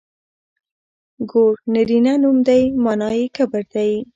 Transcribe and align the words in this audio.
ګور 1.29 1.55
نرينه 1.73 2.13
نوم 2.21 2.37
دی 2.47 2.61
مانا 2.83 3.09
يې 3.19 3.25
کبر 3.35 3.63
دی. 3.73 3.91